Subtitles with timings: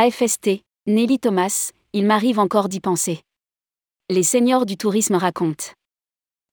[0.00, 3.18] AFST, Nelly Thomas, il m'arrive encore d'y penser.
[4.08, 5.72] Les seniors du tourisme racontent.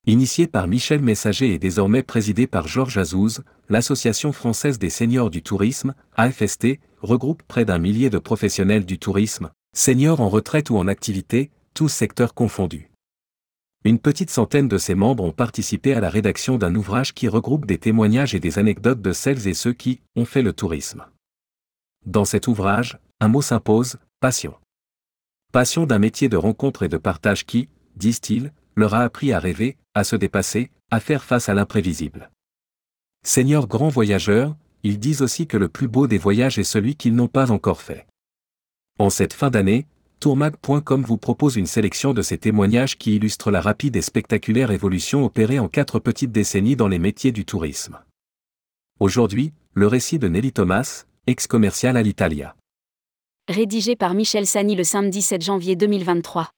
[0.08, 5.44] Initié par Michel Messager et désormais présidé par Georges Azouz, l'Association française des seniors du
[5.44, 10.88] tourisme, AFST, regroupe près d'un millier de professionnels du tourisme, seniors en retraite ou en
[10.88, 12.90] activité, tous secteurs confondus.
[13.84, 17.68] Une petite centaine de ses membres ont participé à la rédaction d'un ouvrage qui regroupe
[17.68, 21.06] des témoignages et des anecdotes de celles et ceux qui ont fait le tourisme.
[22.06, 24.54] Dans cet ouvrage, un mot s'impose, passion.
[25.52, 29.78] Passion d'un métier de rencontre et de partage qui, disent-ils, leur a appris à rêver,
[29.96, 32.30] à se dépasser, à faire face à l'imprévisible.
[33.24, 37.16] Seigneurs grands voyageurs, ils disent aussi que le plus beau des voyages est celui qu'ils
[37.16, 38.06] n'ont pas encore fait.
[39.00, 39.88] En cette fin d'année,
[40.20, 45.26] tourmag.com vous propose une sélection de ces témoignages qui illustrent la rapide et spectaculaire évolution
[45.26, 48.00] opérée en quatre petites décennies dans les métiers du tourisme.
[49.00, 52.56] Aujourd'hui, le récit de Nelly Thomas, ex-commercial à l'Italia.
[53.48, 56.50] Rédigé par Michel Sani le samedi 7 janvier 2023.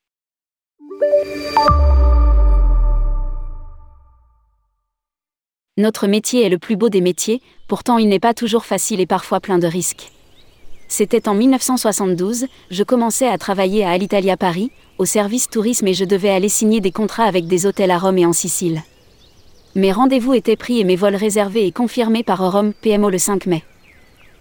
[5.77, 9.05] Notre métier est le plus beau des métiers, pourtant il n'est pas toujours facile et
[9.05, 10.11] parfois plein de risques.
[10.89, 16.03] C'était en 1972, je commençais à travailler à Alitalia Paris, au service tourisme et je
[16.03, 18.81] devais aller signer des contrats avec des hôtels à Rome et en Sicile.
[19.75, 23.45] Mes rendez-vous étaient pris et mes vols réservés et confirmés par Rome PMO le 5
[23.45, 23.63] mai.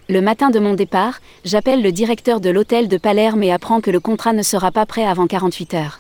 [0.09, 3.91] Le matin de mon départ, j'appelle le directeur de l'hôtel de Palerme et apprends que
[3.91, 5.99] le contrat ne sera pas prêt avant 48 heures.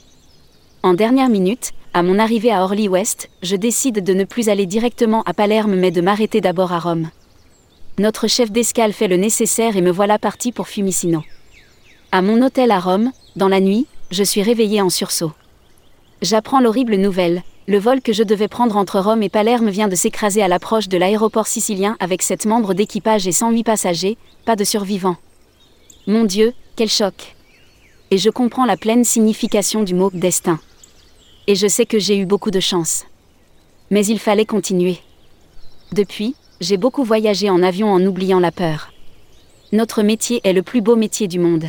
[0.85, 5.25] En dernière minute, à mon arrivée à Orly-Ouest, je décide de ne plus aller directement
[5.25, 7.11] à Palerme mais de m'arrêter d'abord à Rome.
[7.99, 11.25] Notre chef d'escale fait le nécessaire et me voilà parti pour Fiumicino.
[12.13, 15.33] À mon hôtel à Rome, dans la nuit, je suis réveillé en sursaut.
[16.23, 19.97] J'apprends l'horrible nouvelle, le vol que je devais prendre entre Rome et Palerme vient de
[19.97, 24.65] s'écraser à l'approche de l'aéroport sicilien avec 7 membres d'équipage et 108 passagers, pas de
[24.65, 25.17] survivants.
[26.07, 27.35] Mon Dieu, quel choc
[28.13, 30.61] Et je comprends la pleine signification du mot destin
[31.47, 33.05] et je sais que j'ai eu beaucoup de chance.
[33.91, 34.99] Mais il fallait continuer.
[35.93, 38.93] Depuis, j'ai beaucoup voyagé en avion en oubliant la peur.
[39.73, 41.67] Notre métier est le plus beau métier du monde.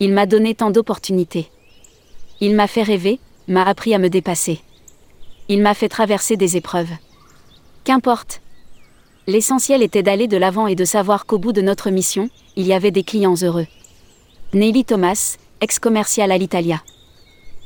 [0.00, 1.48] Il m'a donné tant d'opportunités.
[2.40, 4.60] Il m'a fait rêver, m'a appris à me dépasser.
[5.48, 6.90] Il m'a fait traverser des épreuves.
[7.84, 8.40] Qu'importe.
[9.26, 12.72] L'essentiel était d'aller de l'avant et de savoir qu'au bout de notre mission, il y
[12.72, 13.66] avait des clients heureux.
[14.54, 16.82] Nelly Thomas, ex-commercial à l'Italia.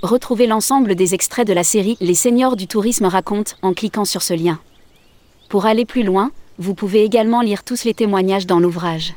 [0.03, 4.23] Retrouvez l'ensemble des extraits de la série Les seniors du tourisme racontent en cliquant sur
[4.23, 4.59] ce lien.
[5.49, 9.15] Pour aller plus loin, vous pouvez également lire tous les témoignages dans l'ouvrage.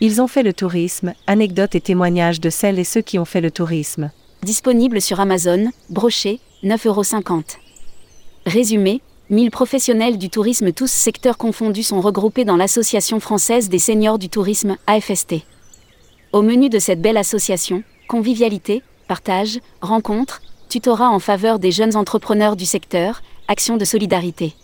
[0.00, 3.40] Ils ont fait le tourisme, anecdotes et témoignages de celles et ceux qui ont fait
[3.42, 4.10] le tourisme.
[4.42, 7.56] Disponible sur Amazon, broché, 9,50€.
[8.46, 14.20] Résumé 1000 professionnels du tourisme tous secteurs confondus sont regroupés dans l'Association française des seniors
[14.20, 15.34] du tourisme, AFST.
[16.32, 22.54] Au menu de cette belle association, convivialité, partage, rencontres, tutorat en faveur des jeunes entrepreneurs
[22.54, 24.54] du secteur, actions de solidarité.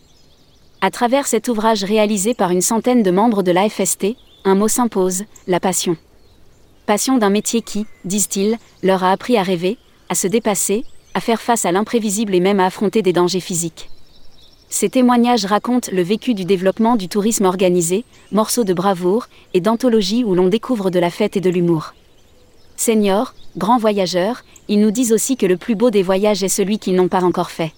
[0.80, 5.24] À travers cet ouvrage réalisé par une centaine de membres de l'AFST, un mot s'impose,
[5.48, 5.96] la passion.
[6.86, 9.76] Passion d'un métier qui, disent-ils, leur a appris à rêver,
[10.08, 13.90] à se dépasser, à faire face à l'imprévisible et même à affronter des dangers physiques.
[14.68, 20.24] Ces témoignages racontent le vécu du développement du tourisme organisé, morceaux de bravoure et d'anthologie
[20.24, 21.92] où l'on découvre de la fête et de l'humour.
[22.76, 26.78] Seniors, grands voyageurs, ils nous disent aussi que le plus beau des voyages est celui
[26.78, 27.72] qu'ils n'ont pas encore fait.